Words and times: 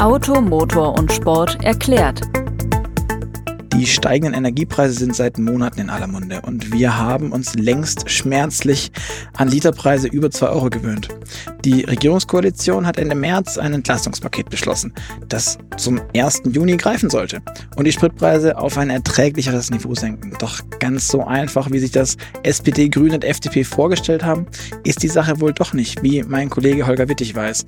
Auto, 0.00 0.40
Motor 0.40 0.96
und 0.96 1.12
Sport 1.12 1.58
erklärt. 1.64 2.20
Die 3.74 3.84
steigenden 3.84 4.34
Energiepreise 4.34 4.94
sind 4.94 5.16
seit 5.16 5.38
Monaten 5.38 5.80
in 5.80 5.90
aller 5.90 6.06
Munde 6.06 6.40
und 6.42 6.72
wir 6.72 6.96
haben 6.96 7.32
uns 7.32 7.56
längst 7.56 8.08
schmerzlich 8.08 8.92
an 9.36 9.48
Literpreise 9.48 10.06
über 10.06 10.30
2 10.30 10.46
Euro 10.50 10.70
gewöhnt. 10.70 11.08
Die 11.64 11.82
Regierungskoalition 11.82 12.86
hat 12.86 12.98
Ende 12.98 13.14
März 13.14 13.58
ein 13.58 13.74
Entlastungspaket 13.74 14.50
beschlossen, 14.50 14.92
das 15.28 15.58
zum 15.76 16.00
1. 16.16 16.42
Juni 16.50 16.76
greifen 16.76 17.10
sollte 17.10 17.40
und 17.76 17.84
die 17.84 17.92
Spritpreise 17.92 18.58
auf 18.58 18.78
ein 18.78 18.90
erträglicheres 18.90 19.70
Niveau 19.70 19.94
senken. 19.94 20.34
Doch 20.38 20.60
ganz 20.78 21.08
so 21.08 21.24
einfach, 21.24 21.70
wie 21.70 21.78
sich 21.78 21.90
das 21.90 22.16
SPD, 22.42 22.88
Grüne 22.88 23.14
und 23.14 23.24
FDP 23.24 23.64
vorgestellt 23.64 24.24
haben, 24.24 24.46
ist 24.84 25.02
die 25.02 25.08
Sache 25.08 25.40
wohl 25.40 25.52
doch 25.52 25.72
nicht, 25.72 26.02
wie 26.02 26.22
mein 26.22 26.50
Kollege 26.50 26.86
Holger 26.86 27.08
Wittig 27.08 27.34
weiß. 27.34 27.66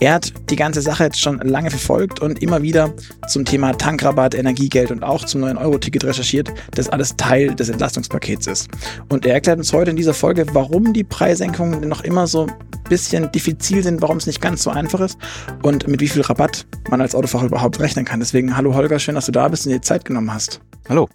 Er 0.00 0.14
hat 0.14 0.32
die 0.50 0.56
ganze 0.56 0.80
Sache 0.80 1.04
jetzt 1.04 1.20
schon 1.20 1.38
lange 1.38 1.70
verfolgt 1.70 2.20
und 2.20 2.42
immer 2.42 2.62
wieder 2.62 2.92
zum 3.28 3.44
Thema 3.44 3.72
Tankrabatt, 3.72 4.34
Energiegeld 4.34 4.90
und 4.90 5.02
auch 5.02 5.24
zum 5.24 5.44
9-Euro-Ticket 5.44 6.04
recherchiert, 6.04 6.52
das 6.72 6.88
alles 6.88 7.16
Teil 7.16 7.54
des 7.54 7.68
Entlastungspakets 7.68 8.46
ist. 8.46 8.68
Und 9.08 9.24
er 9.24 9.34
erklärt 9.34 9.58
uns 9.58 9.72
heute 9.72 9.90
in 9.90 9.96
dieser 9.96 10.14
Folge, 10.14 10.46
warum 10.52 10.92
die 10.92 11.04
Preissenkungen 11.04 11.88
noch 11.88 12.02
immer 12.02 12.26
so 12.26 12.48
bisschen 12.84 13.30
diffizil 13.32 13.82
sind, 13.82 14.02
warum 14.02 14.18
es 14.18 14.26
nicht 14.26 14.40
ganz 14.40 14.62
so 14.62 14.70
einfach 14.70 15.00
ist 15.00 15.18
und 15.62 15.88
mit 15.88 16.00
wie 16.00 16.08
viel 16.08 16.22
Rabatt 16.22 16.66
man 16.90 17.00
als 17.00 17.14
Autofahrer 17.14 17.46
überhaupt 17.46 17.80
rechnen 17.80 18.04
kann. 18.04 18.20
Deswegen, 18.20 18.56
hallo 18.56 18.74
Holger, 18.74 18.98
schön, 18.98 19.14
dass 19.14 19.26
du 19.26 19.32
da 19.32 19.48
bist 19.48 19.66
und 19.66 19.72
dir 19.72 19.82
Zeit 19.82 20.04
genommen 20.04 20.32
hast. 20.32 20.60
Hallo. 20.88 21.08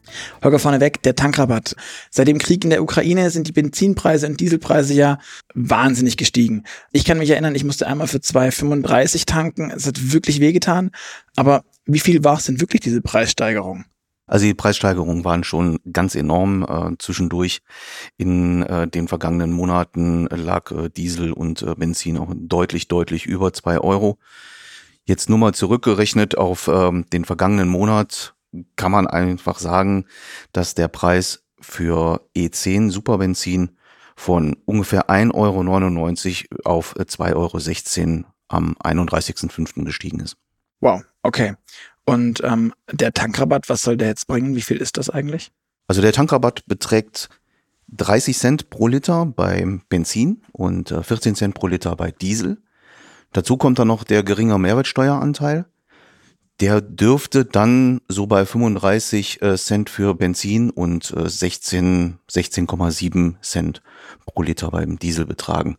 Holger 0.43 0.57
vorneweg, 0.57 1.03
der 1.03 1.15
Tankrabatt. 1.15 1.75
Seit 2.09 2.27
dem 2.27 2.39
Krieg 2.39 2.63
in 2.63 2.71
der 2.71 2.81
Ukraine 2.81 3.29
sind 3.29 3.47
die 3.47 3.51
Benzinpreise 3.51 4.25
und 4.25 4.39
Dieselpreise 4.39 4.95
ja 4.95 5.19
wahnsinnig 5.53 6.17
gestiegen. 6.17 6.63
Ich 6.91 7.05
kann 7.05 7.19
mich 7.19 7.29
erinnern, 7.29 7.53
ich 7.53 7.63
musste 7.63 7.85
einmal 7.85 8.07
für 8.07 8.17
2,35 8.17 9.27
tanken. 9.27 9.69
Es 9.69 9.85
hat 9.85 10.11
wirklich 10.11 10.39
wehgetan. 10.39 10.89
Aber 11.35 11.63
wie 11.85 11.99
viel 11.99 12.23
war 12.23 12.37
es 12.37 12.45
denn 12.45 12.59
wirklich, 12.59 12.81
diese 12.81 13.01
Preissteigerung? 13.01 13.85
Also 14.29 14.45
die 14.45 14.53
Preissteigerungen 14.53 15.25
waren 15.25 15.43
schon 15.43 15.79
ganz 15.91 16.15
enorm. 16.15 16.63
Äh, 16.63 16.95
zwischendurch 16.99 17.61
in 18.17 18.63
äh, 18.63 18.87
den 18.87 19.07
vergangenen 19.07 19.51
Monaten 19.51 20.27
lag 20.27 20.71
äh, 20.71 20.89
Diesel 20.89 21.33
und 21.33 21.63
äh, 21.63 21.75
Benzin 21.75 22.17
auch 22.17 22.31
deutlich, 22.35 22.87
deutlich 22.87 23.25
über 23.25 23.51
zwei 23.53 23.79
Euro. 23.79 24.19
Jetzt 25.05 25.29
nur 25.29 25.39
mal 25.39 25.53
zurückgerechnet 25.53 26.37
auf 26.37 26.67
ähm, 26.67 27.05
den 27.11 27.25
vergangenen 27.25 27.67
Monat 27.67 28.35
kann 28.75 28.91
man 28.91 29.07
einfach 29.07 29.59
sagen, 29.59 30.05
dass 30.53 30.75
der 30.75 30.87
Preis 30.87 31.43
für 31.59 32.21
E10 32.35 32.91
Superbenzin 32.91 33.77
von 34.15 34.57
ungefähr 34.65 35.09
1,99 35.09 36.45
Euro 36.65 36.77
auf 36.77 36.95
2,16 36.95 38.15
Euro 38.15 38.27
am 38.47 38.75
31.05. 38.83 39.85
gestiegen 39.85 40.19
ist. 40.19 40.37
Wow, 40.81 41.03
okay. 41.23 41.55
Und 42.09 42.41
ähm, 42.43 42.73
der 42.91 43.13
Tankrabatt, 43.13 43.69
was 43.69 43.81
soll 43.81 43.97
der 43.97 44.07
jetzt 44.07 44.27
bringen? 44.27 44.55
Wie 44.55 44.61
viel 44.61 44.77
ist 44.77 44.97
das 44.97 45.09
eigentlich? 45.09 45.51
Also 45.87 46.01
der 46.01 46.13
Tankrabatt 46.13 46.65
beträgt 46.65 47.29
30 47.89 48.37
Cent 48.37 48.69
pro 48.69 48.87
Liter 48.87 49.25
beim 49.25 49.81
Benzin 49.89 50.41
und 50.51 50.89
14 50.89 51.33
äh, 51.33 51.35
Cent 51.35 51.55
pro 51.55 51.67
Liter 51.67 51.95
bei 51.95 52.11
Diesel. 52.11 52.57
Dazu 53.33 53.57
kommt 53.57 53.79
dann 53.79 53.87
noch 53.87 54.03
der 54.03 54.23
geringe 54.23 54.57
Mehrwertsteueranteil. 54.57 55.65
Der 56.59 56.81
dürfte 56.81 57.45
dann 57.45 58.01
so 58.07 58.27
bei 58.27 58.45
35 58.45 59.41
äh, 59.41 59.57
Cent 59.57 59.89
für 59.89 60.13
Benzin 60.13 60.69
und 60.69 61.13
16, 61.15 62.19
äh, 62.27 62.39
16,7 62.39 63.41
Cent 63.41 63.81
pro 64.25 64.41
Liter 64.41 64.69
beim 64.71 64.99
Diesel 64.99 65.25
betragen. 65.25 65.77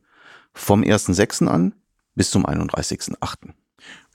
Vom 0.55 0.83
1.6. 0.83 1.47
an 1.47 1.75
bis 2.15 2.31
zum 2.31 2.47
31.8. 2.47 3.53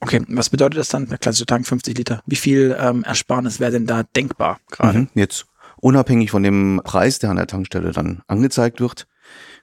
Okay, 0.02 0.22
was 0.28 0.50
bedeutet 0.50 0.80
das 0.80 0.90
dann, 0.90 1.08
der 1.08 1.18
klassische 1.18 1.46
Tank 1.46 1.66
50 1.66 1.98
Liter? 1.98 2.22
Wie 2.26 2.36
viel 2.36 2.76
ähm, 2.80 3.04
Ersparnis 3.04 3.60
wäre 3.60 3.72
denn 3.72 3.88
da 3.88 4.04
denkbar 4.04 4.60
gerade? 4.70 5.00
Mhm, 5.00 5.10
jetzt 5.16 5.46
unabhängig 5.78 6.32
von 6.32 6.44
dem 6.44 6.82
Preis, 6.84 7.20
der 7.20 7.30
an 7.30 7.38
der 7.38 7.48
Tankstelle 7.48 7.92
dann 7.92 8.22
angezeigt 8.28 8.82
wird. 8.82 9.08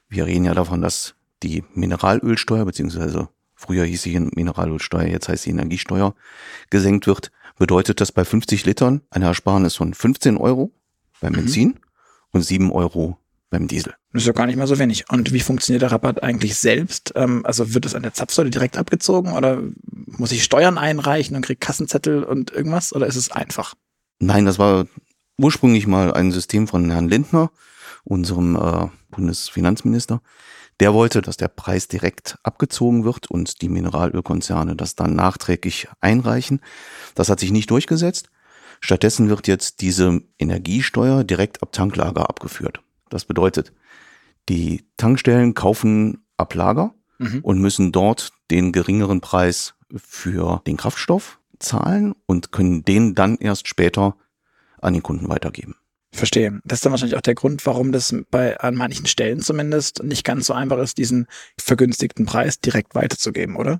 Wir 0.09 0.25
reden 0.25 0.45
ja 0.45 0.53
davon, 0.53 0.81
dass 0.81 1.15
die 1.43 1.63
Mineralölsteuer, 1.73 2.65
beziehungsweise 2.65 3.29
früher 3.55 3.85
hieß 3.85 4.01
sie 4.01 4.19
Mineralölsteuer, 4.19 5.07
jetzt 5.07 5.29
heißt 5.29 5.43
sie 5.43 5.51
Energiesteuer, 5.51 6.15
gesenkt 6.69 7.07
wird, 7.07 7.31
bedeutet 7.57 8.01
das 8.01 8.11
bei 8.11 8.25
50 8.25 8.65
Litern 8.65 9.01
eine 9.09 9.25
Ersparnis 9.25 9.75
von 9.75 9.93
15 9.93 10.37
Euro 10.37 10.71
beim 11.21 11.33
mhm. 11.33 11.37
Benzin 11.37 11.67
mhm. 11.69 11.79
und 12.31 12.41
7 12.41 12.71
Euro 12.71 13.17
beim 13.53 13.67
Diesel. 13.67 13.93
Das 14.11 14.23
ist 14.23 14.27
ja 14.27 14.33
gar 14.33 14.47
nicht 14.47 14.57
mal 14.57 14.67
so 14.67 14.79
wenig. 14.79 15.05
Und 15.09 15.31
wie 15.31 15.39
funktioniert 15.39 15.83
der 15.83 15.91
Rabatt 15.91 16.23
eigentlich 16.23 16.55
selbst? 16.55 17.13
Ähm, 17.15 17.45
also 17.45 17.73
wird 17.73 17.85
das 17.85 17.95
an 17.95 18.01
der 18.01 18.13
Zapfsäule 18.13 18.49
direkt 18.49 18.77
abgezogen 18.77 19.33
oder 19.33 19.61
muss 20.07 20.31
ich 20.31 20.43
Steuern 20.43 20.77
einreichen 20.77 21.35
und 21.35 21.45
kriege 21.45 21.59
Kassenzettel 21.59 22.23
und 22.23 22.51
irgendwas 22.51 22.93
oder 22.93 23.05
ist 23.05 23.15
es 23.15 23.31
einfach? 23.31 23.75
Nein, 24.19 24.45
das 24.45 24.59
war 24.59 24.87
ursprünglich 25.37 25.87
mal 25.87 26.13
ein 26.13 26.31
System 26.31 26.67
von 26.67 26.89
Herrn 26.89 27.07
Lindner, 27.07 27.51
unserem 28.03 28.55
äh, 28.55 28.87
Bundesfinanzminister. 29.11 30.21
Der 30.79 30.95
wollte, 30.95 31.21
dass 31.21 31.37
der 31.37 31.47
Preis 31.47 31.87
direkt 31.87 32.37
abgezogen 32.41 33.03
wird 33.03 33.29
und 33.29 33.61
die 33.61 33.69
Mineralölkonzerne 33.69 34.75
das 34.75 34.95
dann 34.95 35.15
nachträglich 35.15 35.87
einreichen. 36.01 36.59
Das 37.13 37.29
hat 37.29 37.39
sich 37.39 37.51
nicht 37.51 37.69
durchgesetzt. 37.69 38.29
Stattdessen 38.81 39.29
wird 39.29 39.47
jetzt 39.47 39.81
diese 39.81 40.21
Energiesteuer 40.39 41.23
direkt 41.23 41.61
ab 41.61 41.71
Tanklager 41.71 42.27
abgeführt. 42.27 42.81
Das 43.13 43.25
bedeutet, 43.25 43.73
die 44.49 44.85
Tankstellen 44.97 45.53
kaufen 45.53 46.25
ab 46.35 46.55
Lager 46.55 46.95
mhm. 47.19 47.41
und 47.43 47.59
müssen 47.59 47.91
dort 47.91 48.31
den 48.49 48.71
geringeren 48.71 49.21
Preis 49.21 49.75
für 49.95 50.63
den 50.65 50.77
Kraftstoff 50.77 51.39
zahlen 51.59 52.15
und 52.25 52.51
können 52.51 52.83
den 52.83 53.13
dann 53.13 53.37
erst 53.37 53.67
später 53.67 54.17
an 54.81 54.93
den 54.93 55.03
Kunden 55.03 55.29
weitergeben. 55.29 55.75
Verstehe. 56.11 56.59
Das 56.65 56.77
ist 56.77 56.85
dann 56.85 56.91
wahrscheinlich 56.91 57.15
auch 57.15 57.21
der 57.21 57.35
Grund, 57.35 57.63
warum 57.67 57.91
das 57.91 58.15
bei 58.31 58.59
an 58.59 58.73
manchen 58.73 59.05
Stellen 59.05 59.41
zumindest 59.41 60.03
nicht 60.03 60.23
ganz 60.25 60.47
so 60.47 60.53
einfach 60.53 60.79
ist, 60.79 60.97
diesen 60.97 61.27
vergünstigten 61.59 62.25
Preis 62.25 62.59
direkt 62.59 62.95
weiterzugeben, 62.95 63.57
oder? 63.57 63.79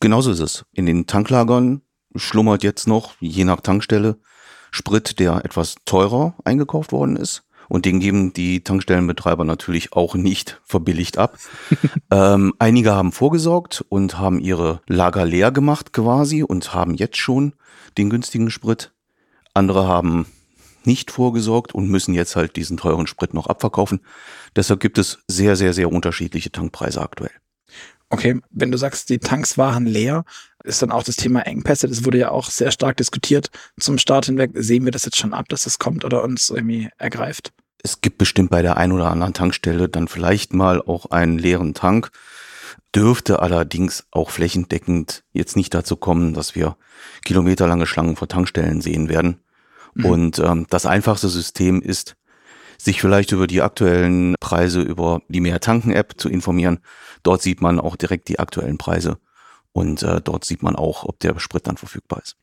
Genauso 0.00 0.32
ist 0.32 0.40
es. 0.40 0.64
In 0.72 0.86
den 0.86 1.06
Tanklagern 1.06 1.82
schlummert 2.16 2.64
jetzt 2.64 2.88
noch, 2.88 3.14
je 3.20 3.44
nach 3.44 3.60
Tankstelle, 3.60 4.18
Sprit, 4.72 5.20
der 5.20 5.44
etwas 5.44 5.76
teurer 5.84 6.34
eingekauft 6.44 6.90
worden 6.90 7.14
ist. 7.14 7.44
Und 7.72 7.86
den 7.86 8.00
geben 8.00 8.34
die 8.34 8.62
Tankstellenbetreiber 8.62 9.46
natürlich 9.46 9.94
auch 9.94 10.14
nicht 10.14 10.60
verbilligt 10.62 11.16
ab. 11.16 11.38
ähm, 12.10 12.52
einige 12.58 12.92
haben 12.92 13.12
vorgesorgt 13.12 13.82
und 13.88 14.18
haben 14.18 14.40
ihre 14.40 14.82
Lager 14.86 15.24
leer 15.24 15.50
gemacht 15.52 15.94
quasi 15.94 16.42
und 16.42 16.74
haben 16.74 16.92
jetzt 16.92 17.16
schon 17.16 17.54
den 17.96 18.10
günstigen 18.10 18.50
Sprit. 18.50 18.92
Andere 19.54 19.88
haben 19.88 20.26
nicht 20.84 21.10
vorgesorgt 21.10 21.74
und 21.74 21.88
müssen 21.88 22.12
jetzt 22.12 22.36
halt 22.36 22.56
diesen 22.56 22.76
teuren 22.76 23.06
Sprit 23.06 23.32
noch 23.32 23.46
abverkaufen. 23.46 24.00
Deshalb 24.54 24.80
gibt 24.80 24.98
es 24.98 25.20
sehr, 25.26 25.56
sehr, 25.56 25.72
sehr 25.72 25.90
unterschiedliche 25.90 26.52
Tankpreise 26.52 27.00
aktuell. 27.00 27.32
Okay, 28.10 28.38
wenn 28.50 28.70
du 28.70 28.76
sagst, 28.76 29.08
die 29.08 29.18
Tanks 29.18 29.56
waren 29.56 29.86
leer, 29.86 30.26
ist 30.62 30.82
dann 30.82 30.92
auch 30.92 31.04
das 31.04 31.16
Thema 31.16 31.40
Engpässe, 31.46 31.88
das 31.88 32.04
wurde 32.04 32.18
ja 32.18 32.32
auch 32.32 32.50
sehr 32.50 32.70
stark 32.70 32.98
diskutiert 32.98 33.48
zum 33.80 33.96
Start 33.96 34.26
hinweg. 34.26 34.50
Sehen 34.56 34.84
wir 34.84 34.92
das 34.92 35.06
jetzt 35.06 35.16
schon 35.16 35.32
ab, 35.32 35.48
dass 35.48 35.62
das 35.62 35.78
kommt 35.78 36.04
oder 36.04 36.22
uns 36.22 36.50
irgendwie 36.50 36.90
ergreift? 36.98 37.54
Es 37.82 38.00
gibt 38.00 38.18
bestimmt 38.18 38.50
bei 38.50 38.62
der 38.62 38.76
ein 38.76 38.92
oder 38.92 39.10
anderen 39.10 39.34
Tankstelle 39.34 39.88
dann 39.88 40.08
vielleicht 40.08 40.54
mal 40.54 40.80
auch 40.80 41.06
einen 41.06 41.38
leeren 41.38 41.74
Tank. 41.74 42.10
Dürfte 42.94 43.40
allerdings 43.40 44.06
auch 44.10 44.30
flächendeckend 44.30 45.24
jetzt 45.32 45.56
nicht 45.56 45.74
dazu 45.74 45.96
kommen, 45.96 46.34
dass 46.34 46.54
wir 46.54 46.76
kilometerlange 47.24 47.86
Schlangen 47.86 48.16
vor 48.16 48.28
Tankstellen 48.28 48.80
sehen 48.80 49.08
werden. 49.08 49.40
Mhm. 49.94 50.04
Und 50.04 50.38
ähm, 50.38 50.66
das 50.70 50.86
einfachste 50.86 51.28
System 51.28 51.80
ist, 51.82 52.16
sich 52.78 53.00
vielleicht 53.00 53.32
über 53.32 53.46
die 53.46 53.62
aktuellen 53.62 54.34
Preise 54.40 54.80
über 54.80 55.22
die 55.28 55.40
Mehr 55.40 55.60
Tanken 55.60 55.92
App 55.92 56.14
zu 56.16 56.28
informieren. 56.28 56.80
Dort 57.22 57.42
sieht 57.42 57.60
man 57.60 57.78
auch 57.78 57.96
direkt 57.96 58.28
die 58.28 58.38
aktuellen 58.40 58.78
Preise 58.78 59.18
und 59.72 60.02
äh, 60.02 60.20
dort 60.20 60.44
sieht 60.44 60.62
man 60.62 60.76
auch, 60.76 61.04
ob 61.04 61.20
der 61.20 61.38
Sprit 61.38 61.66
dann 61.66 61.76
verfügbar 61.76 62.20
ist. 62.22 62.36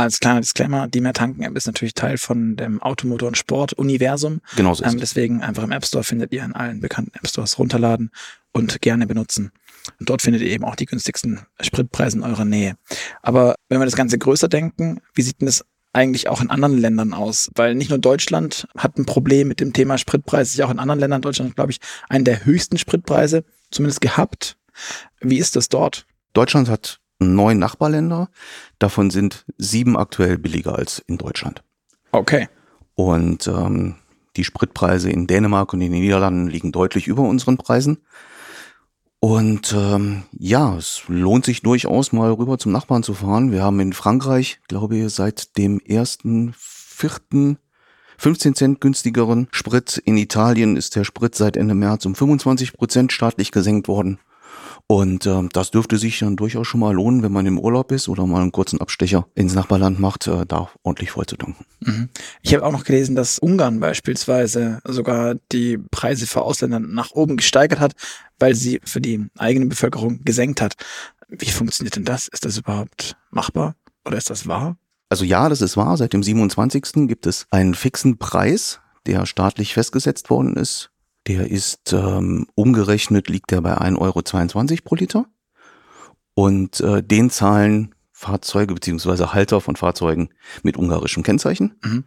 Als 0.00 0.18
kleiner 0.18 0.40
Disclaimer, 0.40 0.88
die 0.88 1.02
Mehr 1.02 1.12
Tanken 1.12 1.42
App 1.42 1.54
ist 1.58 1.66
natürlich 1.66 1.92
Teil 1.92 2.16
von 2.16 2.56
dem 2.56 2.80
Automotor- 2.80 3.28
und 3.28 3.36
Sport-Universum. 3.36 4.40
Genau 4.56 4.72
so 4.72 4.82
ist 4.82 4.94
ähm, 4.94 4.98
Deswegen 4.98 5.42
einfach 5.42 5.62
im 5.62 5.72
App 5.72 5.84
Store 5.84 6.02
findet 6.02 6.32
ihr 6.32 6.42
in 6.42 6.54
allen 6.54 6.80
bekannten 6.80 7.12
App 7.18 7.28
Stores 7.28 7.58
runterladen 7.58 8.10
und 8.50 8.80
gerne 8.80 9.06
benutzen. 9.06 9.52
Und 9.98 10.08
dort 10.08 10.22
findet 10.22 10.40
ihr 10.40 10.48
eben 10.48 10.64
auch 10.64 10.74
die 10.74 10.86
günstigsten 10.86 11.40
Spritpreise 11.60 12.16
in 12.16 12.22
eurer 12.22 12.46
Nähe. 12.46 12.76
Aber 13.20 13.56
wenn 13.68 13.78
wir 13.78 13.84
das 13.84 13.94
Ganze 13.94 14.16
größer 14.16 14.48
denken, 14.48 15.02
wie 15.12 15.20
sieht 15.20 15.42
denn 15.42 15.46
das 15.46 15.66
eigentlich 15.92 16.28
auch 16.28 16.40
in 16.40 16.48
anderen 16.48 16.78
Ländern 16.78 17.12
aus? 17.12 17.50
Weil 17.54 17.74
nicht 17.74 17.90
nur 17.90 17.98
Deutschland 17.98 18.68
hat 18.78 18.96
ein 18.96 19.04
Problem 19.04 19.48
mit 19.48 19.60
dem 19.60 19.74
Thema 19.74 19.98
Spritpreis, 19.98 20.52
sich 20.52 20.62
auch 20.62 20.70
in 20.70 20.78
anderen 20.78 21.00
Ländern, 21.00 21.20
Deutschland 21.20 21.56
glaube 21.56 21.72
ich, 21.72 21.78
einen 22.08 22.24
der 22.24 22.46
höchsten 22.46 22.78
Spritpreise 22.78 23.44
zumindest 23.70 24.00
gehabt. 24.00 24.56
Wie 25.20 25.36
ist 25.36 25.56
das 25.56 25.68
dort? 25.68 26.06
Deutschland 26.32 26.70
hat 26.70 27.00
neun 27.20 27.58
Nachbarländer. 27.58 28.28
Davon 28.78 29.10
sind 29.10 29.44
sieben 29.58 29.96
aktuell 29.96 30.38
billiger 30.38 30.76
als 30.76 30.98
in 31.06 31.18
Deutschland. 31.18 31.62
Okay. 32.12 32.48
Und 32.94 33.46
ähm, 33.46 33.96
die 34.36 34.44
Spritpreise 34.44 35.10
in 35.10 35.26
Dänemark 35.26 35.72
und 35.72 35.80
in 35.80 35.92
den 35.92 36.02
Niederlanden 36.02 36.48
liegen 36.48 36.72
deutlich 36.72 37.06
über 37.06 37.22
unseren 37.22 37.56
Preisen. 37.56 37.98
Und 39.20 39.74
ähm, 39.76 40.22
ja, 40.32 40.76
es 40.76 41.02
lohnt 41.08 41.44
sich 41.44 41.60
durchaus 41.60 42.12
mal 42.12 42.32
rüber 42.32 42.58
zum 42.58 42.72
Nachbarn 42.72 43.02
zu 43.02 43.12
fahren. 43.12 43.52
Wir 43.52 43.62
haben 43.62 43.78
in 43.80 43.92
Frankreich, 43.92 44.60
glaube 44.66 44.96
ich, 44.96 45.12
seit 45.12 45.58
dem 45.58 45.78
ersten, 45.80 46.54
vierten 46.56 47.58
15 48.16 48.54
Cent 48.54 48.80
günstigeren 48.80 49.48
Sprit. 49.50 49.98
In 50.04 50.16
Italien 50.16 50.76
ist 50.76 50.96
der 50.96 51.04
Sprit 51.04 51.34
seit 51.34 51.56
Ende 51.56 51.74
März 51.74 52.06
um 52.06 52.14
25 52.14 52.72
Prozent 52.72 53.12
staatlich 53.12 53.52
gesenkt 53.52 53.88
worden. 53.88 54.18
Und 54.90 55.24
äh, 55.24 55.48
das 55.52 55.70
dürfte 55.70 55.98
sich 55.98 56.18
dann 56.18 56.34
durchaus 56.34 56.66
schon 56.66 56.80
mal 56.80 56.92
lohnen, 56.92 57.22
wenn 57.22 57.30
man 57.30 57.46
im 57.46 57.60
Urlaub 57.60 57.92
ist 57.92 58.08
oder 58.08 58.26
mal 58.26 58.42
einen 58.42 58.50
kurzen 58.50 58.80
Abstecher 58.80 59.28
ins 59.36 59.54
Nachbarland 59.54 60.00
macht, 60.00 60.26
äh, 60.26 60.44
da 60.44 60.68
ordentlich 60.82 61.12
voll 61.12 61.26
zu 61.26 61.36
tanken. 61.36 61.64
Mhm. 61.78 62.08
Ich 62.42 62.52
habe 62.54 62.66
auch 62.66 62.72
noch 62.72 62.82
gelesen, 62.82 63.14
dass 63.14 63.38
Ungarn 63.38 63.78
beispielsweise 63.78 64.80
sogar 64.84 65.36
die 65.52 65.78
Preise 65.92 66.26
für 66.26 66.42
Ausländer 66.42 66.80
nach 66.80 67.12
oben 67.12 67.36
gesteigert 67.36 67.78
hat, 67.78 67.92
weil 68.40 68.56
sie 68.56 68.80
für 68.82 69.00
die 69.00 69.28
eigene 69.38 69.66
Bevölkerung 69.66 70.24
gesenkt 70.24 70.60
hat. 70.60 70.74
Wie 71.28 71.52
funktioniert 71.52 71.94
denn 71.94 72.04
das? 72.04 72.26
Ist 72.26 72.44
das 72.44 72.58
überhaupt 72.58 73.16
machbar 73.30 73.76
oder 74.04 74.18
ist 74.18 74.28
das 74.28 74.48
wahr? 74.48 74.76
Also 75.08 75.24
ja, 75.24 75.48
das 75.48 75.60
ist 75.60 75.76
wahr. 75.76 75.98
Seit 75.98 76.14
dem 76.14 76.24
27. 76.24 77.06
gibt 77.06 77.28
es 77.28 77.46
einen 77.52 77.76
fixen 77.76 78.18
Preis, 78.18 78.80
der 79.06 79.24
staatlich 79.26 79.72
festgesetzt 79.72 80.30
worden 80.30 80.56
ist 80.56 80.89
der 81.30 81.48
ist 81.48 81.92
ähm, 81.92 82.48
umgerechnet, 82.56 83.28
liegt 83.28 83.52
der 83.52 83.60
bei 83.60 83.78
1,22 83.78 83.98
Euro 84.00 84.82
pro 84.84 84.94
Liter. 84.96 85.26
Und 86.34 86.80
äh, 86.80 87.04
den 87.04 87.30
zahlen 87.30 87.94
Fahrzeuge 88.10 88.74
beziehungsweise 88.74 89.32
Halter 89.32 89.60
von 89.60 89.76
Fahrzeugen 89.76 90.30
mit 90.64 90.76
ungarischem 90.76 91.22
Kennzeichen. 91.22 91.76
Mhm. 91.84 92.04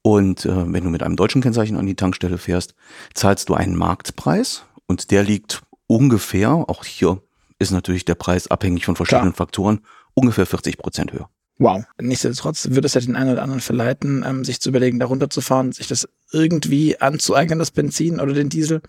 Und 0.00 0.46
äh, 0.46 0.72
wenn 0.72 0.84
du 0.84 0.90
mit 0.90 1.02
einem 1.02 1.16
deutschen 1.16 1.42
Kennzeichen 1.42 1.76
an 1.76 1.86
die 1.86 1.96
Tankstelle 1.96 2.38
fährst, 2.38 2.74
zahlst 3.12 3.50
du 3.50 3.54
einen 3.54 3.76
Marktpreis 3.76 4.64
und 4.86 5.10
der 5.10 5.22
liegt 5.22 5.62
ungefähr, 5.86 6.50
auch 6.50 6.86
hier 6.86 7.22
ist 7.58 7.72
natürlich 7.72 8.06
der 8.06 8.14
Preis 8.14 8.48
abhängig 8.48 8.86
von 8.86 8.96
verschiedenen 8.96 9.34
Klar. 9.34 9.46
Faktoren, 9.46 9.80
ungefähr 10.14 10.46
40 10.46 10.78
Prozent 10.78 11.12
höher. 11.12 11.28
Wow. 11.58 11.84
Nichtsdestotrotz 12.00 12.70
würde 12.70 12.86
es 12.86 12.94
ja 12.94 13.00
den 13.00 13.16
einen 13.16 13.32
oder 13.32 13.42
anderen 13.42 13.60
verleiten, 13.60 14.24
ähm, 14.26 14.44
sich 14.44 14.60
zu 14.60 14.70
überlegen, 14.70 14.98
da 14.98 15.06
runterzufahren, 15.06 15.72
sich 15.72 15.86
das 15.86 16.08
irgendwie 16.32 17.00
anzueignen, 17.00 17.58
das 17.58 17.70
Benzin 17.70 18.20
oder 18.20 18.32
den 18.32 18.48
Diesel 18.48 18.80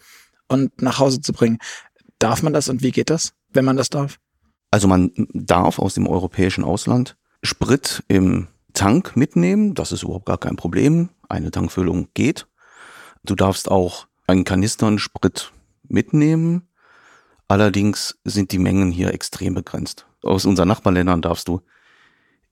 und 0.47 0.81
nach 0.81 0.99
Hause 0.99 1.21
zu 1.21 1.33
bringen. 1.33 1.59
Darf 2.19 2.41
man 2.41 2.53
das 2.53 2.69
und 2.69 2.81
wie 2.81 2.91
geht 2.91 3.09
das, 3.09 3.33
wenn 3.51 3.65
man 3.65 3.77
das 3.77 3.89
darf? 3.89 4.19
Also 4.71 4.87
man 4.87 5.11
darf 5.33 5.77
aus 5.77 5.93
dem 5.93 6.07
europäischen 6.07 6.63
Ausland 6.63 7.15
Sprit 7.43 8.03
im 8.07 8.47
Tank 8.73 9.15
mitnehmen. 9.15 9.75
Das 9.75 9.91
ist 9.91 10.03
überhaupt 10.03 10.25
gar 10.25 10.37
kein 10.39 10.55
Problem. 10.55 11.09
Eine 11.29 11.51
Tankfüllung 11.51 12.07
geht. 12.13 12.47
Du 13.23 13.35
darfst 13.35 13.69
auch 13.69 14.07
einen 14.25 14.45
Kanistern 14.45 14.99
Sprit 14.99 15.51
mitnehmen. 15.87 16.69
Allerdings 17.47 18.17
sind 18.23 18.51
die 18.51 18.57
Mengen 18.57 18.91
hier 18.91 19.13
extrem 19.13 19.53
begrenzt. 19.53 20.07
Aus 20.23 20.45
unseren 20.45 20.69
Nachbarländern 20.69 21.21
darfst 21.21 21.47
du 21.47 21.61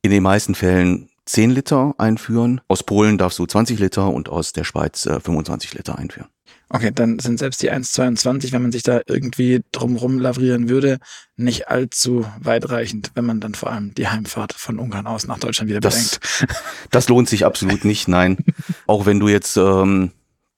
in 0.01 0.11
den 0.11 0.23
meisten 0.23 0.55
Fällen 0.55 1.09
10 1.25 1.51
Liter 1.51 1.95
einführen. 1.97 2.61
Aus 2.67 2.83
Polen 2.83 3.17
darfst 3.17 3.39
du 3.39 3.45
20 3.45 3.79
Liter 3.79 4.07
und 4.09 4.29
aus 4.29 4.53
der 4.53 4.63
Schweiz 4.63 5.05
äh, 5.05 5.19
25 5.19 5.73
Liter 5.73 5.97
einführen. 5.97 6.27
Okay, 6.73 6.91
dann 6.93 7.19
sind 7.19 7.37
selbst 7.37 7.61
die 7.61 7.71
1,22, 7.71 8.53
wenn 8.53 8.61
man 8.61 8.71
sich 8.71 8.83
da 8.83 9.01
irgendwie 9.05 9.61
drumrum 9.73 10.19
lavrieren 10.19 10.69
würde, 10.69 10.99
nicht 11.35 11.67
allzu 11.67 12.25
weitreichend, 12.39 13.11
wenn 13.13 13.25
man 13.25 13.41
dann 13.41 13.55
vor 13.55 13.71
allem 13.71 13.93
die 13.93 14.07
Heimfahrt 14.07 14.53
von 14.53 14.79
Ungarn 14.79 15.05
aus 15.05 15.27
nach 15.27 15.39
Deutschland 15.39 15.69
wieder 15.69 15.81
das, 15.81 16.19
bedenkt. 16.19 16.55
Das 16.91 17.09
lohnt 17.09 17.27
sich 17.27 17.45
absolut 17.45 17.83
nicht, 17.83 18.07
nein. 18.07 18.37
Auch 18.87 19.05
wenn 19.05 19.19
du 19.19 19.27
jetzt, 19.27 19.57
ähm, 19.57 20.11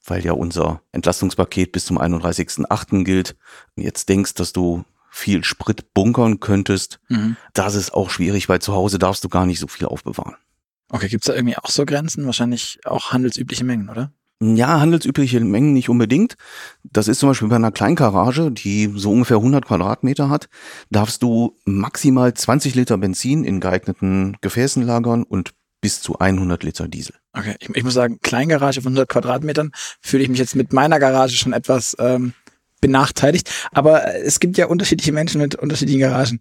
weil 0.06 0.24
ja 0.24 0.34
unser 0.34 0.82
Entlastungspaket 0.92 1.72
bis 1.72 1.86
zum 1.86 2.00
31.08. 2.00 3.04
gilt, 3.04 3.36
jetzt 3.76 4.08
denkst, 4.08 4.36
dass 4.36 4.54
du 4.54 4.86
viel 5.14 5.44
Sprit 5.44 5.94
bunkern 5.94 6.40
könntest, 6.40 7.00
mhm. 7.08 7.38
das 7.54 7.76
ist 7.76 7.94
auch 7.94 8.10
schwierig, 8.10 8.50
weil 8.50 8.60
zu 8.60 8.74
Hause 8.74 8.98
darfst 8.98 9.24
du 9.24 9.30
gar 9.30 9.46
nicht 9.46 9.60
so 9.60 9.68
viel 9.68 9.86
aufbewahren. 9.86 10.36
Okay, 10.90 11.08
gibt's 11.08 11.28
da 11.28 11.34
irgendwie 11.34 11.58
auch 11.58 11.70
so 11.70 11.86
Grenzen? 11.86 12.26
Wahrscheinlich 12.26 12.80
auch 12.86 13.12
handelsübliche 13.12 13.64
Mengen, 13.64 13.90
oder? 13.90 14.12
Ja, 14.42 14.80
handelsübliche 14.80 15.40
Mengen 15.40 15.74
nicht 15.74 15.88
unbedingt. 15.88 16.36
Das 16.84 17.08
ist 17.08 17.20
zum 17.20 17.30
Beispiel 17.30 17.48
bei 17.48 17.56
einer 17.56 17.72
Kleingarage, 17.72 18.52
die 18.52 18.92
so 18.96 19.12
ungefähr 19.12 19.38
100 19.38 19.66
Quadratmeter 19.66 20.30
hat, 20.30 20.50
darfst 20.90 21.24
du 21.24 21.56
maximal 21.66 22.34
20 22.34 22.76
Liter 22.76 22.98
Benzin 22.98 23.46
in 23.46 23.60
geeigneten 23.60 24.38
Gefäßen 24.42 24.84
lagern 24.84 25.24
und 25.24 25.52
bis 25.80 26.02
zu 26.02 26.18
100 26.18 26.64
Liter 26.64 26.88
Diesel. 26.88 27.16
Okay, 27.34 27.56
ich, 27.60 27.70
ich 27.70 27.84
muss 27.84 27.94
sagen, 27.94 28.20
Kleingarage 28.22 28.82
von 28.82 28.94
100 28.94 29.08
Quadratmetern 29.08 29.72
fühle 30.02 30.24
ich 30.24 30.30
mich 30.30 30.40
jetzt 30.40 30.56
mit 30.56 30.74
meiner 30.74 31.00
Garage 31.00 31.36
schon 31.36 31.54
etwas 31.54 31.96
ähm, 32.00 32.34
benachteiligt. 32.84 33.50
Aber 33.72 34.14
es 34.14 34.40
gibt 34.40 34.58
ja 34.58 34.68
unterschiedliche 34.68 35.12
Menschen 35.12 35.42
mit 35.42 35.56
unterschiedlichen 35.56 36.02
Garagen. 36.02 36.40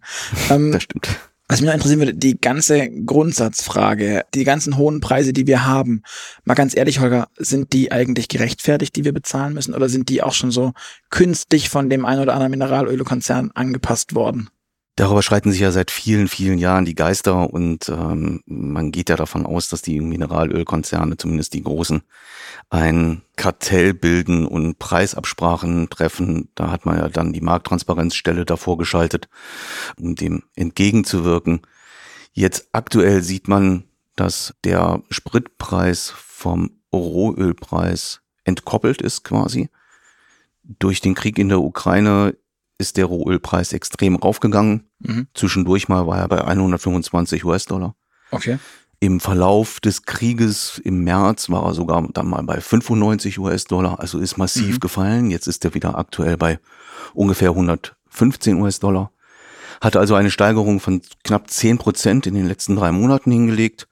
Ähm, 0.51 0.71
das 0.71 0.83
stimmt. 0.83 1.07
Was 1.49 1.59
mich 1.61 1.67
noch 1.67 1.73
interessieren 1.73 1.99
würde, 1.99 2.13
die 2.13 2.39
ganze 2.39 2.89
Grundsatzfrage, 2.89 4.23
die 4.33 4.43
ganzen 4.43 4.77
hohen 4.77 5.01
Preise, 5.01 5.33
die 5.33 5.45
wir 5.45 5.65
haben, 5.65 6.03
mal 6.45 6.53
ganz 6.53 6.75
ehrlich, 6.75 6.99
Holger, 6.99 7.27
sind 7.37 7.73
die 7.73 7.91
eigentlich 7.91 8.27
gerechtfertigt, 8.27 8.95
die 8.95 9.03
wir 9.03 9.13
bezahlen 9.13 9.53
müssen, 9.53 9.73
oder 9.73 9.89
sind 9.89 10.09
die 10.09 10.23
auch 10.23 10.33
schon 10.33 10.51
so 10.51 10.71
künstlich 11.09 11.69
von 11.69 11.89
dem 11.89 12.05
ein 12.05 12.19
oder 12.19 12.33
anderen 12.33 12.51
Mineralölkonzern 12.51 13.51
angepasst 13.53 14.15
worden? 14.15 14.49
Darüber 14.95 15.23
schreiten 15.23 15.51
sich 15.51 15.61
ja 15.61 15.71
seit 15.71 15.89
vielen, 15.89 16.27
vielen 16.27 16.59
Jahren 16.59 16.85
die 16.85 16.93
Geister 16.93 17.51
und 17.51 17.89
ähm, 17.89 18.43
man 18.45 18.91
geht 18.91 19.09
ja 19.09 19.15
davon 19.15 19.43
aus, 19.47 19.67
dass 19.67 19.81
die 19.81 19.99
Mineralölkonzerne, 19.99 21.17
zumindest 21.17 21.55
die 21.55 21.63
großen, 21.63 22.03
ein 22.69 23.23
Kartell 23.35 23.95
bilden 23.95 24.45
und 24.45 24.77
Preisabsprachen 24.77 25.89
treffen. 25.89 26.49
Da 26.53 26.69
hat 26.69 26.85
man 26.85 26.97
ja 26.97 27.09
dann 27.09 27.33
die 27.33 27.41
Markttransparenzstelle 27.41 28.45
davor 28.45 28.77
geschaltet, 28.77 29.29
um 29.99 30.13
dem 30.13 30.43
entgegenzuwirken. 30.55 31.61
Jetzt 32.31 32.69
aktuell 32.71 33.23
sieht 33.23 33.47
man, 33.47 33.85
dass 34.15 34.53
der 34.63 35.01
Spritpreis 35.09 36.13
vom 36.15 36.69
Rohölpreis 36.93 38.21
entkoppelt 38.43 39.01
ist 39.01 39.23
quasi. 39.23 39.69
Durch 40.63 41.01
den 41.01 41.15
Krieg 41.15 41.39
in 41.39 41.49
der 41.49 41.61
Ukraine 41.61 42.35
ist 42.77 42.97
der 42.97 43.05
Rohölpreis 43.05 43.73
extrem 43.73 44.15
raufgegangen. 44.15 44.89
Mhm. 44.99 45.27
Zwischendurch 45.33 45.87
mal 45.87 46.07
war 46.07 46.19
er 46.19 46.27
bei 46.27 46.43
125 46.43 47.45
US-Dollar. 47.45 47.95
Okay. 48.31 48.57
Im 48.99 49.19
Verlauf 49.19 49.79
des 49.79 50.03
Krieges 50.03 50.81
im 50.83 51.03
März 51.03 51.49
war 51.49 51.65
er 51.65 51.73
sogar 51.73 52.07
dann 52.13 52.27
mal 52.27 52.43
bei 52.43 52.61
95 52.61 53.37
US-Dollar, 53.37 53.99
also 53.99 54.17
ist 54.19 54.37
massiv 54.37 54.75
mhm. 54.75 54.79
gefallen. 54.79 55.31
Jetzt 55.31 55.47
ist 55.47 55.65
er 55.65 55.73
wieder 55.73 55.97
aktuell 55.97 56.37
bei 56.37 56.59
ungefähr 57.13 57.49
115 57.49 58.61
US-Dollar. 58.61 59.11
Hat 59.81 59.97
also 59.97 60.15
eine 60.15 60.31
Steigerung 60.31 60.79
von 60.79 61.01
knapp 61.23 61.49
10 61.49 61.77
Prozent 61.77 62.27
in 62.27 62.35
den 62.35 62.47
letzten 62.47 62.77
drei 62.77 62.91
Monaten 62.93 63.31
hingelegt. 63.31 63.89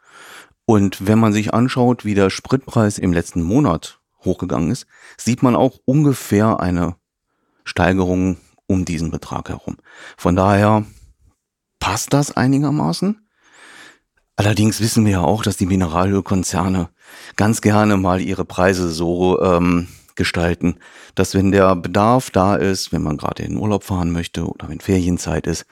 Und 0.66 1.06
wenn 1.06 1.20
man 1.20 1.34
sich 1.34 1.54
anschaut, 1.54 2.06
wie 2.06 2.16
der 2.16 2.30
Spritpreis 2.30 2.98
im 2.98 3.12
letzten 3.12 3.42
Monat 3.42 4.00
hochgegangen 4.24 4.72
ist, 4.72 4.86
sieht 5.18 5.44
man 5.44 5.56
auch 5.56 5.80
ungefähr 5.84 6.62
eine 6.62 6.96
Steigerung 7.66 8.38
um 8.72 8.86
diesen 8.86 9.12
Betrag 9.12 9.50
herum. 9.50 9.78
Von 10.18 10.36
daher 10.36 10.86
passt 11.80 12.14
das 12.14 12.36
einigermaßen. 12.36 13.28
Allerdings 14.38 14.80
wissen 14.80 15.06
wir 15.06 15.12
ja 15.12 15.22
auch, 15.22 15.44
dass 15.44 15.58
die 15.58 15.66
Mineralölkonzerne 15.66 16.90
ganz 17.36 17.62
gerne 17.62 17.98
mal 17.98 18.22
ihre 18.22 18.46
Preise 18.46 18.90
so 18.90 19.42
ähm, 19.42 19.88
gestalten, 20.16 20.78
dass 21.16 21.36
wenn 21.36 21.52
der 21.52 21.76
Bedarf 21.76 22.32
da 22.32 22.56
ist, 22.56 22.92
wenn 22.92 23.04
man 23.04 23.18
gerade 23.18 23.44
in 23.44 23.52
den 23.52 23.60
Urlaub 23.60 23.84
fahren 23.84 24.12
möchte 24.12 24.46
oder 24.46 24.70
wenn 24.70 24.80
Ferienzeit 24.80 25.48
ist, 25.48 25.66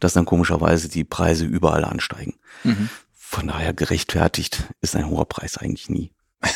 dass 0.00 0.14
dann 0.14 0.24
komischerweise 0.24 0.88
die 0.88 1.04
Preise 1.04 1.44
überall 1.44 1.84
ansteigen. 1.84 2.34
Mhm. 2.64 2.88
Von 3.12 3.48
daher 3.48 3.74
gerechtfertigt 3.74 4.72
ist 4.80 4.96
ein 4.96 5.08
hoher 5.08 5.26
Preis 5.26 5.58
eigentlich 5.58 5.90
nie. 5.90 6.10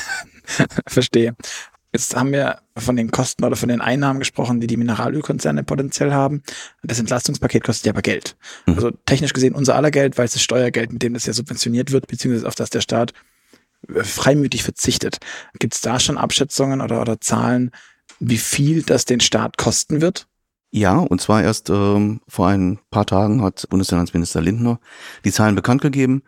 Verstehe. 0.87 1.37
Jetzt 1.93 2.15
haben 2.15 2.33
wir 2.33 2.61
von 2.77 2.95
den 2.95 3.11
Kosten 3.11 3.45
oder 3.45 3.57
von 3.57 3.69
den 3.69 3.81
Einnahmen 3.81 4.21
gesprochen, 4.21 4.61
die 4.61 4.69
die 4.69 4.77
Mineralölkonzerne 4.77 5.65
potenziell 5.65 6.13
haben. 6.13 6.43
Das 6.83 7.01
Entlastungspaket 7.01 7.65
kostet 7.65 7.87
ja 7.87 7.93
aber 7.93 8.03
Geld. 8.03 8.37
Mhm. 8.67 8.75
Also 8.75 8.91
technisch 9.07 9.33
gesehen 9.33 9.55
unser 9.55 9.75
aller 9.75 9.91
Geld, 9.91 10.17
weil 10.17 10.27
es 10.27 10.33
das 10.33 10.43
Steuergeld, 10.43 10.93
mit 10.93 11.03
dem 11.03 11.15
das 11.15 11.27
ja 11.27 11.33
subventioniert 11.33 11.91
wird, 11.91 12.07
beziehungsweise 12.07 12.47
auf 12.47 12.55
das 12.55 12.71
der 12.71 12.81
Staat 12.81 13.13
äh, 13.89 14.05
freimütig 14.05 14.63
verzichtet. 14.63 15.19
Gibt 15.59 15.75
es 15.75 15.81
da 15.81 15.99
schon 15.99 16.17
Abschätzungen 16.17 16.81
oder, 16.81 17.01
oder 17.01 17.21
Zahlen, 17.21 17.73
wie 18.21 18.39
viel 18.39 18.83
das 18.83 19.05
den 19.05 19.21
Staat 19.21 19.57
kosten 19.57 20.01
wird? 20.01 20.29
Ja, 20.71 20.99
und 20.99 21.21
zwar 21.21 21.43
erst 21.43 21.69
ähm, 21.71 22.21
vor 22.29 22.47
ein 22.47 22.79
paar 22.91 23.07
Tagen 23.07 23.43
hat 23.43 23.67
Bundesfinanzminister 23.69 24.41
Lindner 24.41 24.79
die 25.25 25.33
Zahlen 25.33 25.57
bekannt 25.57 25.83
gegeben. 25.83 26.23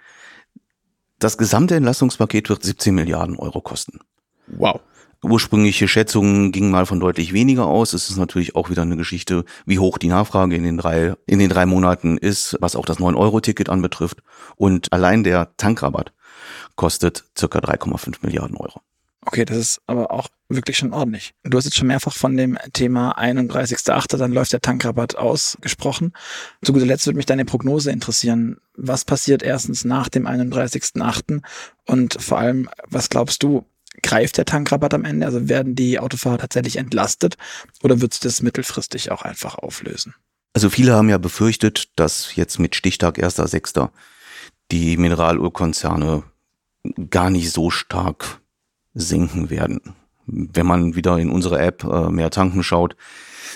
Das 1.21 1.38
gesamte 1.38 1.76
Entlastungspaket 1.76 2.49
wird 2.49 2.64
17 2.64 2.92
Milliarden 2.92 3.37
Euro 3.37 3.61
kosten. 3.61 4.00
Wow. 4.49 4.81
Ursprüngliche 5.23 5.87
Schätzungen 5.87 6.50
gingen 6.50 6.73
mal 6.73 6.85
von 6.85 6.99
deutlich 6.99 7.33
weniger 7.33 7.67
aus. 7.67 7.93
Es 7.93 8.11
ist 8.11 8.17
natürlich 8.17 8.57
auch 8.57 8.71
wieder 8.71 8.83
eine 8.83 8.97
Geschichte, 8.97 9.45
wie 9.67 9.79
hoch 9.79 9.99
die 9.99 10.09
Nachfrage 10.09 10.57
in 10.57 10.64
den 10.64 10.76
drei, 10.76 11.14
in 11.26 11.38
den 11.38 11.49
drei 11.49 11.64
Monaten 11.64 12.19
ist, 12.19 12.57
was 12.61 12.75
auch 12.75 12.85
das 12.85 12.99
9-Euro-Ticket 12.99 13.69
anbetrifft. 13.69 14.19
Und 14.57 14.93
allein 14.93 15.23
der 15.23 15.57
Tankrabatt 15.57 16.12
kostet 16.75 17.25
circa 17.38 17.61
3,5 17.61 18.17
Milliarden 18.23 18.57
Euro. 18.57 18.81
Okay, 19.25 19.45
das 19.45 19.57
ist 19.57 19.83
aber 19.87 20.11
auch 20.11 20.26
wirklich 20.49 20.76
schon 20.76 20.93
ordentlich. 20.93 21.35
Du 21.45 21.57
hast 21.57 21.64
jetzt 21.64 21.76
schon 21.76 21.87
mehrfach 21.87 22.12
von 22.12 22.37
dem 22.37 22.59
Thema 22.73 23.17
31.8., 23.17 24.17
dann 24.17 24.33
läuft 24.33 24.52
der 24.52 24.61
Tankrabatt 24.61 25.14
aus, 25.14 25.57
gesprochen. 25.61 26.12
Zu 26.62 26.73
guter 26.73 26.87
Letzt 26.87 27.07
würde 27.07 27.19
mich 27.19 27.26
deine 27.26 27.45
Prognose 27.45 27.93
interessieren. 27.93 28.57
Was 28.75 29.05
passiert 29.05 29.45
erstens 29.45 29.85
nach 29.85 30.09
dem 30.09 30.26
31.8. 30.26 31.41
und 31.87 32.21
vor 32.21 32.38
allem, 32.38 32.69
was 32.88 33.09
glaubst 33.09 33.45
du, 33.45 33.64
greift 34.02 34.38
der 34.38 34.44
Tankrabatt 34.44 34.94
am 34.94 35.04
Ende? 35.04 35.26
Also 35.26 35.49
werden 35.49 35.75
die 35.75 35.99
Autofahrer 35.99 36.38
tatsächlich 36.38 36.76
entlastet 36.76 37.37
oder 37.82 38.00
wird 38.00 38.14
sich 38.14 38.20
das 38.20 38.42
mittelfristig 38.42 39.11
auch 39.11 39.22
einfach 39.22 39.56
auflösen? 39.56 40.14
Also 40.54 40.70
viele 40.70 40.94
haben 40.94 41.08
ja 41.08 41.18
befürchtet, 41.18 41.88
dass 41.96 42.37
jetzt 42.37 42.58
mit 42.58 42.76
Stichtag 42.76 43.18
1.6. 43.18 43.88
die 44.70 44.96
Mineralölkonzerne 44.96 46.25
gar 47.11 47.30
nicht 47.30 47.50
so 47.50 47.70
stark 47.70 48.40
sinken 48.94 49.50
werden. 49.50 49.94
Wenn 50.26 50.66
man 50.66 50.94
wieder 50.94 51.18
in 51.18 51.30
unsere 51.30 51.58
App 51.58 51.84
äh, 51.84 52.11
mehr 52.11 52.30
tanken 52.30 52.62
schaut, 52.62 52.96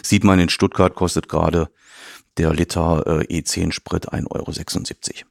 sieht 0.02 0.24
man 0.24 0.40
in 0.40 0.48
Stuttgart 0.48 0.94
kostet 0.94 1.28
gerade 1.28 1.68
der 2.38 2.52
Liter 2.52 3.04
äh, 3.06 3.40
E10 3.40 3.72
Sprit 3.72 4.12
1,76 4.12 4.30
Euro. 4.30 5.28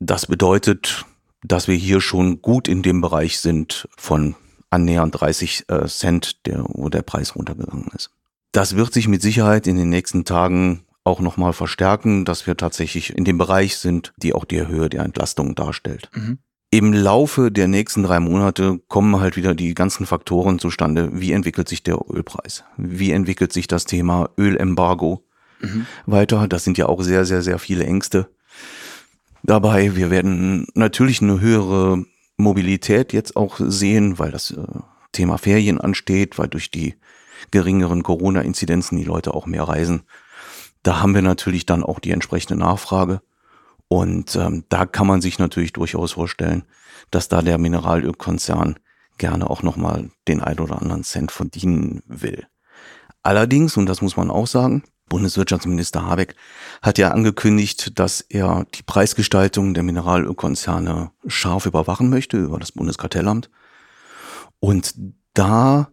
Das 0.00 0.26
bedeutet, 0.26 1.04
dass 1.44 1.68
wir 1.68 1.76
hier 1.76 2.00
schon 2.00 2.42
gut 2.42 2.66
in 2.66 2.82
dem 2.82 3.00
Bereich 3.00 3.38
sind 3.38 3.86
von 3.96 4.34
annähernd 4.70 5.20
30 5.20 5.64
äh, 5.68 5.86
Cent, 5.86 6.46
der, 6.46 6.64
wo 6.66 6.88
der 6.88 7.02
Preis 7.02 7.36
runtergegangen 7.36 7.90
ist. 7.94 8.10
Das 8.50 8.76
wird 8.76 8.92
sich 8.92 9.08
mit 9.08 9.22
Sicherheit 9.22 9.66
in 9.66 9.76
den 9.76 9.90
nächsten 9.90 10.24
Tagen 10.24 10.84
auch 11.04 11.20
nochmal 11.20 11.52
verstärken, 11.52 12.24
dass 12.24 12.46
wir 12.46 12.56
tatsächlich 12.56 13.16
in 13.16 13.24
dem 13.24 13.36
Bereich 13.36 13.76
sind, 13.76 14.14
die 14.16 14.32
auch 14.32 14.46
die 14.46 14.66
Höhe 14.66 14.88
der 14.88 15.04
Entlastung 15.04 15.54
darstellt. 15.54 16.08
Mhm. 16.14 16.38
Im 16.70 16.92
Laufe 16.92 17.52
der 17.52 17.68
nächsten 17.68 18.02
drei 18.02 18.18
Monate 18.18 18.80
kommen 18.88 19.20
halt 19.20 19.36
wieder 19.36 19.54
die 19.54 19.74
ganzen 19.74 20.06
Faktoren 20.06 20.58
zustande. 20.58 21.10
Wie 21.12 21.32
entwickelt 21.32 21.68
sich 21.68 21.82
der 21.82 21.98
Ölpreis? 22.10 22.64
Wie 22.76 23.12
entwickelt 23.12 23.52
sich 23.52 23.68
das 23.68 23.84
Thema 23.84 24.30
Ölembargo 24.38 25.24
mhm. 25.60 25.86
weiter? 26.06 26.48
Das 26.48 26.64
sind 26.64 26.78
ja 26.78 26.86
auch 26.86 27.02
sehr, 27.02 27.26
sehr, 27.26 27.42
sehr 27.42 27.58
viele 27.58 27.84
Ängste 27.84 28.28
dabei. 29.44 29.94
Wir 29.94 30.10
werden 30.10 30.66
natürlich 30.74 31.22
eine 31.22 31.40
höhere 31.40 32.04
Mobilität 32.36 33.12
jetzt 33.12 33.36
auch 33.36 33.56
sehen, 33.58 34.18
weil 34.18 34.32
das 34.32 34.50
äh, 34.50 34.64
Thema 35.12 35.38
Ferien 35.38 35.80
ansteht, 35.80 36.38
weil 36.38 36.48
durch 36.48 36.70
die 36.70 36.96
geringeren 37.50 38.02
Corona-Inzidenzen 38.02 38.98
die 38.98 39.04
Leute 39.04 39.34
auch 39.34 39.46
mehr 39.46 39.64
reisen. 39.64 40.02
Da 40.82 41.00
haben 41.00 41.14
wir 41.14 41.22
natürlich 41.22 41.66
dann 41.66 41.84
auch 41.84 42.00
die 42.00 42.10
entsprechende 42.10 42.56
Nachfrage. 42.56 43.20
Und 43.88 44.34
ähm, 44.36 44.64
da 44.68 44.86
kann 44.86 45.06
man 45.06 45.20
sich 45.20 45.38
natürlich 45.38 45.72
durchaus 45.72 46.12
vorstellen, 46.12 46.64
dass 47.10 47.28
da 47.28 47.42
der 47.42 47.58
Mineralölkonzern 47.58 48.78
gerne 49.18 49.48
auch 49.48 49.62
nochmal 49.62 50.10
den 50.26 50.40
ein 50.40 50.58
oder 50.58 50.80
anderen 50.80 51.04
Cent 51.04 51.30
verdienen 51.30 52.02
will. 52.06 52.46
Allerdings, 53.22 53.76
und 53.76 53.86
das 53.86 54.02
muss 54.02 54.16
man 54.16 54.30
auch 54.30 54.46
sagen, 54.46 54.82
Bundeswirtschaftsminister 55.14 56.04
Habeck 56.04 56.34
hat 56.82 56.98
ja 56.98 57.12
angekündigt, 57.12 58.00
dass 58.00 58.20
er 58.20 58.66
die 58.74 58.82
Preisgestaltung 58.82 59.72
der 59.72 59.84
Mineralölkonzerne 59.84 61.12
scharf 61.28 61.66
überwachen 61.66 62.10
möchte 62.10 62.36
über 62.36 62.58
das 62.58 62.72
Bundeskartellamt. 62.72 63.48
Und 64.58 64.92
da 65.32 65.86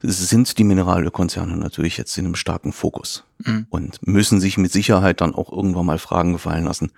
sind 0.00 0.58
die 0.58 0.64
Mineralölkonzerne 0.64 1.56
natürlich 1.56 1.96
jetzt 1.96 2.16
in 2.16 2.26
einem 2.26 2.36
starken 2.36 2.72
Fokus 2.72 3.24
mhm. 3.38 3.66
und 3.68 4.06
müssen 4.06 4.40
sich 4.40 4.58
mit 4.58 4.70
Sicherheit 4.70 5.20
dann 5.20 5.34
auch 5.34 5.50
irgendwann 5.50 5.86
mal 5.86 5.98
Fragen 5.98 6.32
gefallen 6.32 6.64
lassen, 6.64 6.92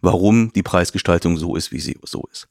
warum 0.00 0.54
die 0.54 0.62
Preisgestaltung 0.62 1.36
so 1.36 1.54
ist, 1.54 1.70
wie 1.70 1.80
sie 1.80 1.98
so 2.02 2.26
ist. 2.32 2.48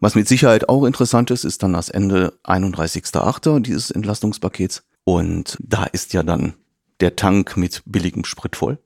Was 0.00 0.14
mit 0.14 0.28
Sicherheit 0.28 0.68
auch 0.68 0.84
interessant 0.84 1.30
ist, 1.30 1.44
ist 1.44 1.62
dann 1.62 1.72
das 1.72 1.88
Ende 1.88 2.38
31.8. 2.44 3.60
dieses 3.60 3.90
Entlastungspakets. 3.90 4.82
Und 5.04 5.56
da 5.62 5.84
ist 5.84 6.12
ja 6.12 6.22
dann 6.22 6.54
der 7.00 7.16
Tank 7.16 7.56
mit 7.56 7.82
billigem 7.86 8.24
Sprit 8.24 8.56
voll. 8.56 8.78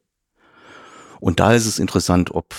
Und 1.21 1.40
da 1.40 1.54
ist 1.54 1.66
es 1.66 1.78
interessant, 1.78 2.35
ob 2.35 2.54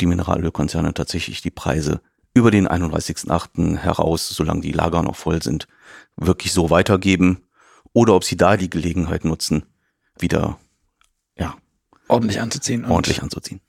die 0.00 0.06
Mineralölkonzerne 0.06 0.92
tatsächlich 0.94 1.40
die 1.40 1.50
Preise 1.50 2.00
über 2.34 2.50
den 2.50 2.68
31.8. 2.68 3.78
heraus, 3.78 4.28
solange 4.28 4.60
die 4.60 4.72
Lager 4.72 5.02
noch 5.02 5.16
voll 5.16 5.42
sind, 5.42 5.68
wirklich 6.16 6.52
so 6.52 6.68
weitergeben 6.70 7.42
oder 7.92 8.14
ob 8.14 8.24
sie 8.24 8.36
da 8.36 8.58
die 8.58 8.68
Gelegenheit 8.68 9.24
nutzen, 9.24 9.64
wieder 10.18 10.58
ja 11.38 11.56
ordentlich 12.08 12.40
anzuziehen. 12.40 12.84
Ordentlich 12.84 13.22
anzuziehen. 13.22 13.60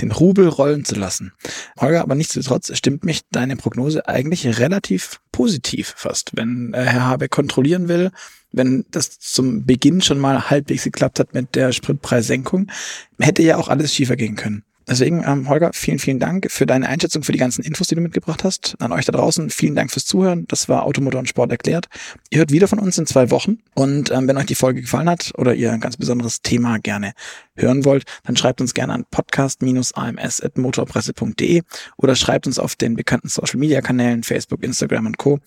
Den 0.00 0.12
Rubel 0.12 0.48
rollen 0.48 0.84
zu 0.84 0.94
lassen. 0.94 1.32
Holger, 1.78 2.02
aber 2.02 2.14
nichtsdestotrotz 2.14 2.76
stimmt 2.76 3.04
mich 3.04 3.22
deine 3.30 3.56
Prognose 3.56 4.08
eigentlich 4.08 4.58
relativ 4.58 5.20
positiv 5.32 5.94
fast. 5.96 6.32
Wenn 6.34 6.72
äh, 6.72 6.84
Herr 6.84 7.04
Habeck 7.04 7.30
kontrollieren 7.30 7.88
will, 7.88 8.10
wenn 8.52 8.84
das 8.90 9.18
zum 9.18 9.64
Beginn 9.64 10.00
schon 10.00 10.18
mal 10.18 10.50
halbwegs 10.50 10.84
geklappt 10.84 11.20
hat 11.20 11.34
mit 11.34 11.54
der 11.54 11.72
Spritpreissenkung, 11.72 12.70
hätte 13.18 13.42
ja 13.42 13.56
auch 13.56 13.68
alles 13.68 13.94
schiefer 13.94 14.16
gehen 14.16 14.36
können. 14.36 14.64
Deswegen, 14.88 15.22
ähm, 15.26 15.48
Holger, 15.48 15.70
vielen, 15.74 15.98
vielen 15.98 16.18
Dank 16.18 16.50
für 16.50 16.64
deine 16.64 16.88
Einschätzung, 16.88 17.22
für 17.22 17.32
die 17.32 17.38
ganzen 17.38 17.62
Infos, 17.62 17.88
die 17.88 17.94
du 17.94 18.00
mitgebracht 18.00 18.44
hast. 18.44 18.76
An 18.78 18.92
euch 18.92 19.04
da 19.04 19.12
draußen, 19.12 19.50
vielen 19.50 19.74
Dank 19.74 19.90
fürs 19.90 20.06
Zuhören. 20.06 20.46
Das 20.48 20.68
war 20.68 20.84
Automotor 20.84 21.20
und 21.20 21.28
Sport 21.28 21.50
erklärt. 21.50 21.88
Ihr 22.30 22.38
hört 22.38 22.52
wieder 22.52 22.68
von 22.68 22.78
uns 22.78 22.98
in 22.98 23.06
zwei 23.06 23.30
Wochen. 23.30 23.58
Und 23.74 24.10
ähm, 24.10 24.28
wenn 24.28 24.36
euch 24.36 24.46
die 24.46 24.54
Folge 24.54 24.80
gefallen 24.80 25.08
hat 25.08 25.32
oder 25.36 25.54
ihr 25.54 25.72
ein 25.72 25.80
ganz 25.80 25.96
besonderes 25.96 26.42
Thema 26.42 26.78
gerne 26.78 27.12
hören 27.56 27.84
wollt, 27.84 28.04
dann 28.24 28.36
schreibt 28.36 28.60
uns 28.60 28.74
gerne 28.74 28.92
an 28.94 29.04
podcast-ams.motorpresse.de 29.10 31.62
oder 31.96 32.16
schreibt 32.16 32.46
uns 32.46 32.58
auf 32.58 32.76
den 32.76 32.96
bekannten 32.96 33.28
Social 33.28 33.58
Media 33.58 33.80
Kanälen, 33.80 34.22
Facebook, 34.22 34.62
Instagram 34.62 35.06
und 35.06 35.16
Co. 35.18 35.40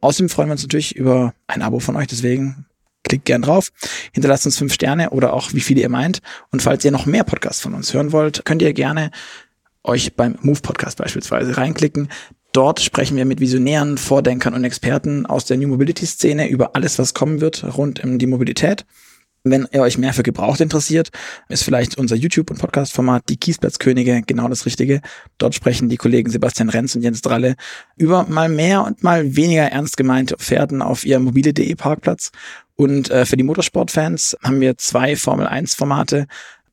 Außerdem 0.00 0.28
freuen 0.28 0.48
wir 0.48 0.52
uns 0.52 0.62
natürlich 0.62 0.94
über 0.96 1.34
ein 1.46 1.62
Abo 1.62 1.80
von 1.80 1.96
euch. 1.96 2.06
Deswegen 2.06 2.65
Klickt 3.08 3.24
gern 3.24 3.42
drauf, 3.42 3.70
hinterlasst 4.12 4.46
uns 4.46 4.58
fünf 4.58 4.72
Sterne 4.72 5.10
oder 5.10 5.32
auch 5.32 5.52
wie 5.52 5.60
viele 5.60 5.80
ihr 5.80 5.88
meint. 5.88 6.20
Und 6.50 6.62
falls 6.62 6.84
ihr 6.84 6.90
noch 6.90 7.06
mehr 7.06 7.24
Podcasts 7.24 7.62
von 7.62 7.74
uns 7.74 7.94
hören 7.94 8.12
wollt, 8.12 8.44
könnt 8.44 8.62
ihr 8.62 8.72
gerne 8.72 9.10
euch 9.84 10.14
beim 10.14 10.36
Move 10.42 10.60
Podcast 10.60 10.98
beispielsweise 10.98 11.56
reinklicken. 11.56 12.08
Dort 12.52 12.80
sprechen 12.80 13.16
wir 13.16 13.24
mit 13.24 13.38
Visionären, 13.38 13.98
Vordenkern 13.98 14.54
und 14.54 14.64
Experten 14.64 15.26
aus 15.26 15.44
der 15.44 15.56
New 15.56 15.68
Mobility 15.68 16.06
Szene 16.06 16.48
über 16.48 16.74
alles, 16.74 16.98
was 16.98 17.14
kommen 17.14 17.40
wird 17.40 17.64
rund 17.76 18.02
um 18.02 18.18
die 18.18 18.26
Mobilität. 18.26 18.86
Wenn 19.50 19.68
ihr 19.70 19.82
euch 19.82 19.96
mehr 19.96 20.12
für 20.12 20.24
Gebraucht 20.24 20.60
interessiert, 20.60 21.10
ist 21.48 21.62
vielleicht 21.62 21.98
unser 21.98 22.16
YouTube- 22.16 22.50
und 22.50 22.58
Podcast-Format 22.58 23.28
Die 23.28 23.36
Kiesplatzkönige 23.36 24.22
genau 24.26 24.48
das 24.48 24.66
Richtige. 24.66 25.00
Dort 25.38 25.54
sprechen 25.54 25.88
die 25.88 25.96
Kollegen 25.96 26.30
Sebastian 26.30 26.68
Renz 26.68 26.96
und 26.96 27.02
Jens 27.02 27.22
Dralle 27.22 27.54
über 27.96 28.26
mal 28.28 28.48
mehr 28.48 28.84
und 28.84 29.04
mal 29.04 29.36
weniger 29.36 29.70
ernst 29.70 29.96
gemeinte 29.96 30.36
Pferden 30.36 30.82
auf 30.82 31.06
ihrem 31.06 31.22
mobile.de 31.24 31.74
Parkplatz. 31.76 32.32
Und 32.74 33.10
äh, 33.10 33.24
für 33.24 33.36
die 33.36 33.42
Motorsportfans 33.44 34.36
haben 34.42 34.60
wir 34.60 34.76
zwei 34.76 35.16
Formel 35.16 35.46
1 35.46 35.74
Formate, 35.74 36.26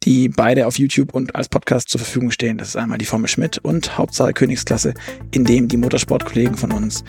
die 0.03 0.29
beide 0.29 0.67
auf 0.67 0.77
YouTube 0.77 1.13
und 1.13 1.35
als 1.35 1.49
Podcast 1.49 1.89
zur 1.89 1.99
Verfügung 1.99 2.31
stehen. 2.31 2.57
Das 2.57 2.69
ist 2.69 2.75
einmal 2.75 2.97
die 2.97 3.05
Formel 3.05 3.27
Schmidt 3.27 3.57
und 3.59 3.97
Hauptsache 3.97 4.33
Königsklasse, 4.33 4.93
in 5.31 5.45
dem 5.45 5.67
die 5.67 5.77
Motorsportkollegen 5.77 6.57
von 6.57 6.71
uns 6.71 7.03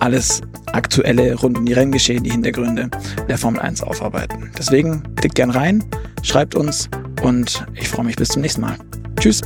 alles 0.00 0.40
Aktuelle 0.72 1.34
rund 1.34 1.58
um 1.58 1.66
die 1.66 1.72
Renngeschehen, 1.72 2.24
die 2.24 2.30
Hintergründe 2.30 2.90
der 3.28 3.38
Formel 3.38 3.60
1 3.60 3.82
aufarbeiten. 3.82 4.50
Deswegen 4.58 5.02
klickt 5.16 5.34
gern 5.34 5.50
rein, 5.50 5.84
schreibt 6.22 6.54
uns 6.54 6.88
und 7.22 7.66
ich 7.74 7.88
freue 7.88 8.06
mich 8.06 8.16
bis 8.16 8.28
zum 8.28 8.42
nächsten 8.42 8.62
Mal. 8.62 8.76
Tschüss! 9.18 9.42